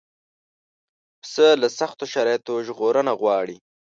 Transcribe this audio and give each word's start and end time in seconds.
پسه 1.21 1.47
له 1.61 1.67
سختو 1.79 2.05
شرایطو 2.13 2.53
ژغورنه 2.67 3.11
غواړي. 3.21 3.57